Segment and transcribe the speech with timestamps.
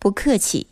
[0.00, 0.66] 不客气。